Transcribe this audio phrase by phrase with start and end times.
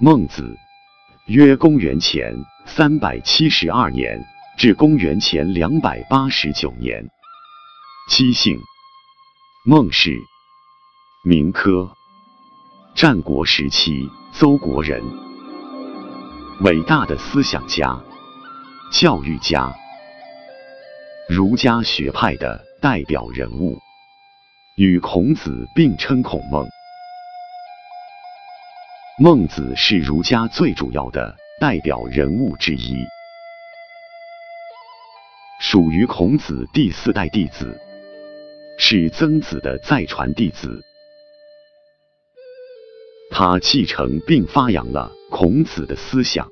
[0.00, 0.56] 孟子，
[1.26, 2.32] 约公元前
[2.66, 4.24] 三百七十二年
[4.56, 7.04] 至公元前两百八十九年，
[8.08, 8.60] 姬姓，
[9.64, 10.16] 孟氏，
[11.24, 11.90] 名轲，
[12.94, 15.02] 战国时期邹国人，
[16.60, 18.00] 伟大的思想家、
[18.92, 19.74] 教育家，
[21.28, 23.76] 儒家学派的代表人物，
[24.78, 26.64] 与孔子并称孔孟。
[29.18, 32.94] 孟子是儒家最主要的代表人物之一，
[35.58, 37.76] 属于孔子第四代弟子，
[38.78, 40.80] 是曾子的再传弟子。
[43.32, 46.48] 他继承并发扬了孔子的思想。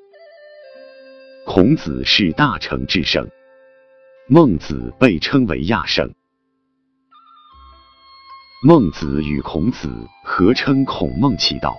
[1.46, 3.24] 孔子是大成至圣，
[4.26, 6.12] 孟子被称为亚圣。
[8.62, 11.76] 孟子与孔子合称孔孟其道。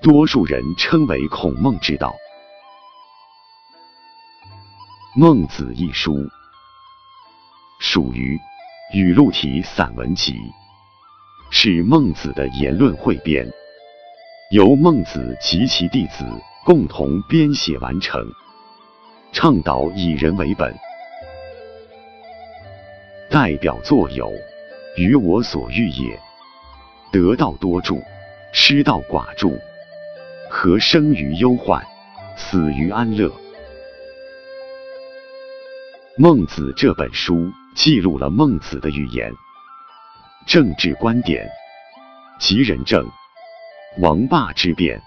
[0.00, 2.14] 多数人称为孔孟之道。
[5.20, 6.16] 《孟子》一书
[7.78, 8.38] 属于
[8.94, 10.34] 语录体散文集，
[11.50, 13.46] 是孟子的言论汇编，
[14.50, 16.24] 由孟子及其弟子
[16.64, 18.26] 共同编写完成，
[19.30, 20.74] 倡导以人为本。
[23.30, 24.32] 代表作有：
[24.98, 26.18] 于我所欲也，
[27.12, 28.02] 得道多助，
[28.52, 29.56] 失道寡助。
[30.50, 31.86] 何生于忧患，
[32.36, 33.32] 死于安乐？
[36.16, 39.32] 孟子这本书记录了孟子的语言、
[40.48, 41.48] 政治观点，
[42.40, 43.08] 及人政、
[43.98, 45.00] 王霸之变、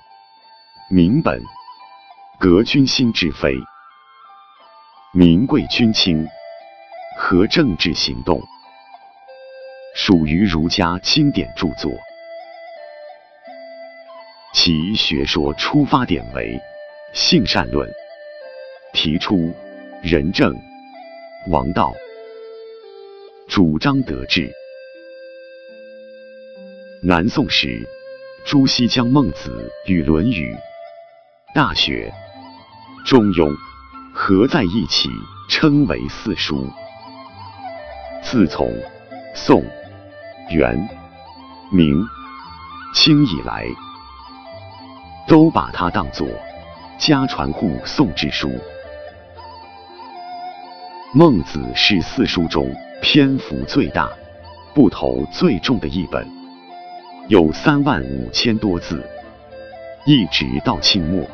[0.89, 1.43] 民本、
[2.39, 3.57] 革军心之非、
[5.13, 6.25] 民贵君轻
[7.17, 8.41] 和政治行动，
[9.93, 11.91] 属于儒家经典著作。
[14.53, 16.59] 其学说出发点为
[17.13, 17.89] 性善论，
[18.93, 19.53] 提出
[20.03, 20.53] 仁政、
[21.49, 21.93] 王道，
[23.47, 24.51] 主张德治。
[27.03, 27.87] 南宋时，
[28.45, 30.53] 朱熹将孟子与《论语》
[31.55, 32.13] 《大学》
[33.09, 33.49] 《中庸》
[34.13, 35.09] 合在一起，
[35.49, 36.69] 称为四书。
[38.21, 38.71] 自从
[39.33, 39.65] 宋、
[40.49, 40.89] 元、
[41.71, 42.03] 明、
[42.93, 43.65] 清以来。
[45.27, 46.27] 都把它当作
[46.97, 48.51] 家传户送之书。
[51.13, 52.69] 孟子是四书中
[53.01, 54.09] 篇幅最大、
[54.73, 56.27] 部头最重的一本，
[57.29, 59.01] 有三万五千多字，
[60.05, 61.25] 一直到清末，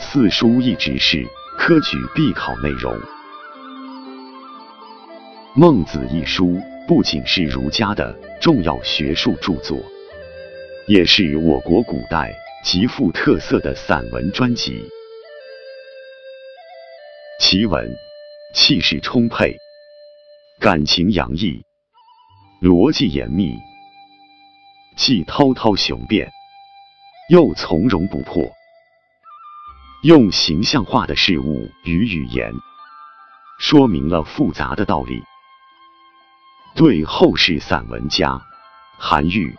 [0.00, 1.24] 四书一直是
[1.56, 2.98] 科举必考内容。
[5.54, 9.78] 孟子一书不仅是儒家的重要学术著作，
[10.86, 12.34] 也是我国古代。
[12.64, 14.82] 极富特色的散文专辑，
[17.40, 17.88] 其文
[18.52, 19.56] 气势充沛，
[20.58, 21.62] 感情洋溢，
[22.60, 23.54] 逻辑严密，
[24.96, 26.28] 既滔滔雄辩，
[27.30, 28.42] 又从容不迫，
[30.02, 32.50] 用形象化的事物与语言，
[33.60, 35.22] 说明了复杂的道理，
[36.78, 38.40] 对后世散文家
[39.00, 39.52] 韩愈、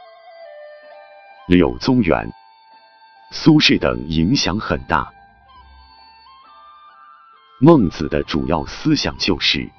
[1.50, 2.32] 柳宗元。
[3.32, 5.12] 苏轼等影响很大。
[7.60, 9.70] 孟子的主要思想就是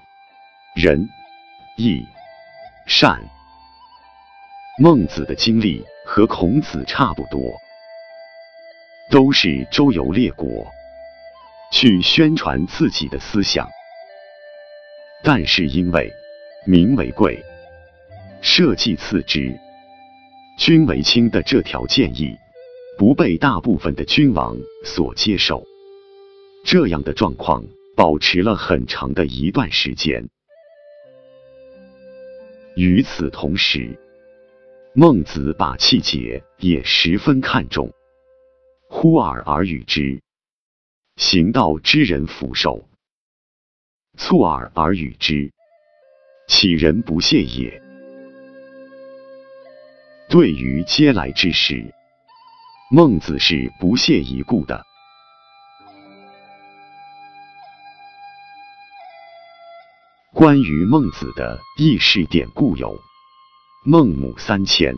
[0.77, 1.09] 仁、
[1.79, 2.07] 义、
[2.87, 3.19] 善。
[4.79, 7.41] 孟子的经历和孔子差不多，
[9.11, 10.71] 都是周游列国，
[11.73, 13.67] 去宣传自己的思想。
[15.23, 16.13] 但是因为
[16.67, 17.43] 民为贵，
[18.43, 19.59] 社稷次之，
[20.59, 22.37] 君为轻的这条建议。
[22.99, 24.55] 不被大部分的君王
[24.85, 25.65] 所接受，
[26.67, 27.65] 这样的状况
[27.97, 30.29] 保持了很长的一段时间。
[32.77, 33.99] 与此同时，
[34.93, 37.91] 孟子把气节也十分看重。
[38.91, 40.21] 呼尔而与之，
[41.17, 42.85] 行道之人福寿；
[44.19, 45.51] 促尔而与之，
[46.51, 47.81] 岂人不屑也？
[50.29, 51.95] 对于嗟来之食。
[52.91, 54.85] 孟子是不屑一顾的。
[60.35, 62.99] 关于孟子的轶事典故有：
[63.85, 64.93] 孟母三迁，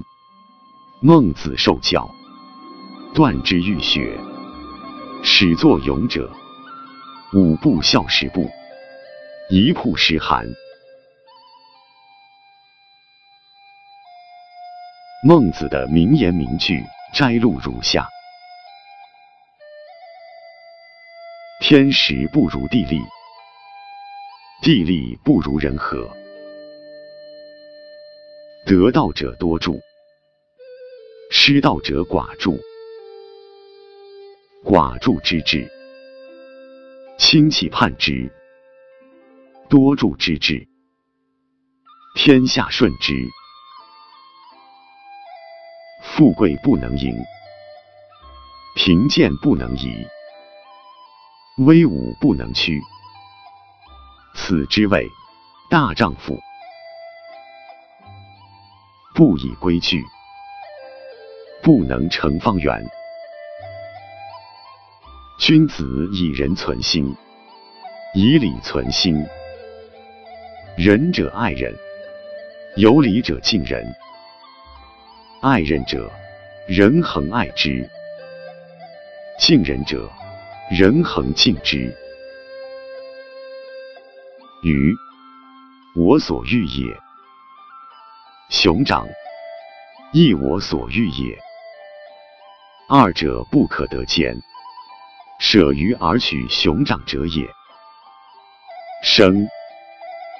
[1.03, 2.11] 孟子受教，
[3.15, 4.19] 断之欲学，
[5.23, 6.33] 始作俑者，
[7.35, 8.49] 五步笑十步，
[9.51, 10.47] 一曝十寒。
[15.25, 16.83] 孟子的名言名句
[17.15, 18.09] 摘录如下：
[21.61, 22.99] 天时不如地利，
[24.63, 26.11] 地利不如人和。
[28.67, 29.81] 得道者多助，
[31.31, 32.59] 失道者寡助。
[34.65, 35.71] 寡助之至，
[37.17, 38.29] 亲戚畔之；
[39.69, 40.67] 多助之至，
[42.17, 43.15] 天下顺之。
[46.14, 47.17] 富贵不能淫，
[48.76, 50.06] 贫贱不能移，
[51.64, 52.79] 威武不能屈。
[54.35, 55.09] 此之谓
[55.70, 56.38] 大丈夫。
[59.14, 60.05] 不以规矩，
[61.62, 62.85] 不能成方圆。
[65.38, 67.17] 君子以仁存心，
[68.15, 69.17] 以礼存心。
[70.76, 71.75] 仁者爱人，
[72.76, 73.82] 有礼者敬人。
[75.43, 76.09] 爱人者，
[76.69, 77.85] 人恒爱之；
[79.41, 80.09] 敬人者，
[80.71, 81.93] 人恒敬之。
[84.62, 84.94] 鱼，
[85.97, 86.97] 我所欲也；
[88.50, 89.05] 熊掌，
[90.12, 91.37] 亦我所欲也。
[92.89, 94.41] 二者不可得兼。
[95.41, 97.44] 舍鱼而取熊掌者也。
[99.03, 99.49] 生，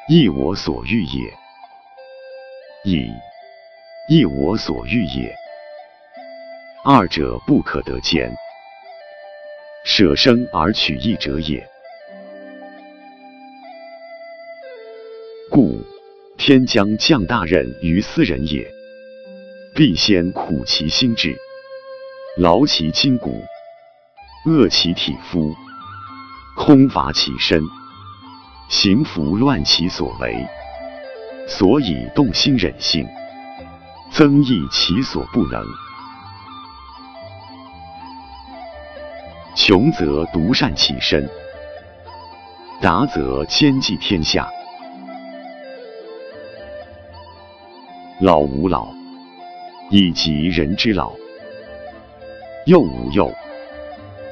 [0.09, 1.29] 亦我所欲也；
[2.85, 3.11] 义，
[4.15, 5.35] 亦我所欲也。
[6.85, 8.31] 二者不可得兼。
[9.87, 11.67] 舍生而取义者也。
[15.51, 15.81] 故
[16.37, 18.71] 天将降大任于斯人也，
[19.75, 21.35] 必先苦其心志，
[22.37, 23.43] 劳其筋骨。
[24.45, 25.55] 饿其体肤，
[26.59, 27.63] 空乏其身，
[28.69, 30.47] 行拂乱其所为，
[31.49, 33.07] 所以动心忍性，
[34.13, 35.65] 增益其所不能。
[39.55, 41.29] 穷则独善其身，
[42.81, 44.49] 达则兼济天下。
[48.21, 48.89] 老吾老
[49.91, 51.13] 以及人之老，
[52.67, 53.33] 幼吾幼。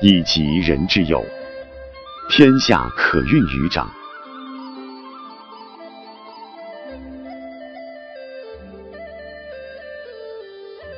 [0.02, 1.22] 以及人之幼，
[2.30, 3.86] 天下可运于掌。